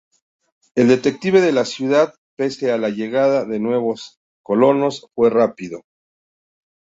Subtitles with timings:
[0.73, 5.83] El declive de la ciudad, pese a la llegada de nuevos colonos, fue rápido.